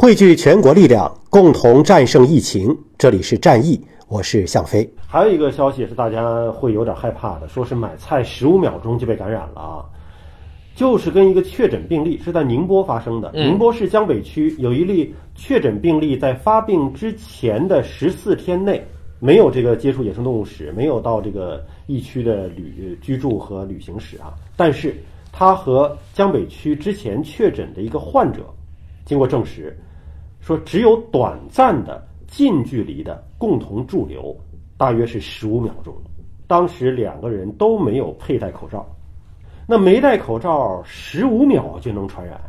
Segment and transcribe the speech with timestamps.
[0.00, 2.74] 汇聚全国力量，共同战胜疫情。
[2.96, 4.90] 这里是战役，我是向飞。
[5.06, 9.84] 还有一个消息是大家会有点害怕的，说是买菜十五秒钟就被感染了啊，
[10.74, 13.30] 就是跟一个确诊病例是在宁波发生的。
[13.34, 18.82] 宁波市江北区有一例确诊病例，在发病之前的十四天内
[19.18, 24.96] 没有这个接触野生动物史，没有到这个疫区的旅居住和旅行史啊，但是
[25.30, 28.46] 他和江北区之前确诊的一个患者
[29.04, 29.78] 经过证实。
[30.40, 34.34] 说只有短暂的近距离的共同驻留，
[34.76, 35.94] 大约是十五秒钟。
[36.46, 38.84] 当时两个人都没有佩戴口罩，
[39.68, 42.40] 那没戴口罩十五秒就能传染，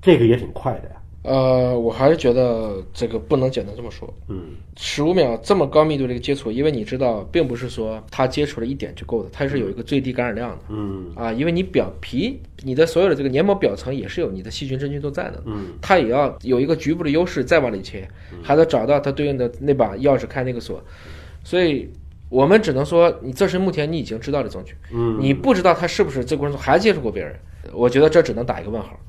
[0.00, 0.96] 这个也挺快的呀。
[1.24, 4.12] 呃，我还是觉得这个不能简单这么说。
[4.28, 10.58] 嗯，十五秒这么高密度的一个接触，因为你知道，并不是说它接触了一点就够的，它是有一个最低感染量的。
[10.68, 15.42] 嗯啊，因为你表皮、你的所有的这个黏膜表层也是有你的细菌、真菌都在的。
[15.46, 18.06] 嗯，它也要有一个局部的优势，再往里切，
[18.42, 20.84] 还得找到它对应的那把钥匙开那个锁。
[21.42, 21.90] 所以
[22.28, 24.74] 我们只能说，你这是目前你已经知道的证据。
[24.92, 27.34] 嗯，你不知道他是不是这过程中还接触过别人，
[27.72, 29.00] 我觉得这只能打一个问号。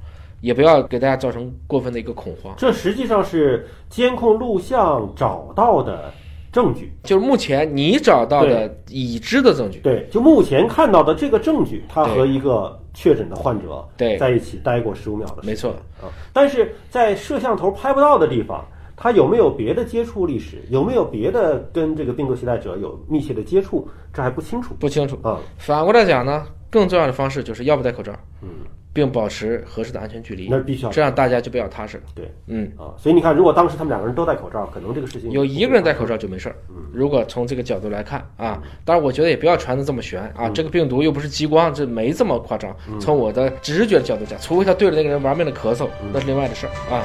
[0.45, 2.53] 也不要给大家造成过分的一个恐慌。
[2.55, 6.13] 这实际上是监控录像找到的
[6.51, 9.79] 证据，就是目前你找到的已知的证据。
[9.79, 15.49] 对，就目前看到的这个证据，他和一个确诊的患者对在一起待过十五秒的时间。
[15.49, 18.63] 没错啊，但是在摄像头拍不到的地方，
[18.95, 20.63] 他有没有别的接触历史？
[20.69, 23.87] 有没有别的跟这个病毒携带者有密切的接触？
[24.13, 24.75] 这还不清楚。
[24.79, 25.39] 不清楚啊。
[25.57, 28.13] 反过来讲呢，更重要的方式就是要不戴口罩。
[28.43, 28.49] 嗯。
[28.95, 32.03] 并保持合适的安全距离，那是必须要这样大家就比较踏实了。
[32.15, 36.55] 对，嗯啊，所以你看，如果当时他们两个人都戴口罩，可能这个事情有一个人戴口罩就没事儿。
[36.69, 42.73] 嗯，如果从这个角度来看啊，当然我觉得也不要传的这么悬啊，这个病毒又不是激光，这没这么夸张。
[42.97, 47.03] 从我的直觉的角度讲，除非他对着那个人玩命的咳嗽，那是另外的事儿啊。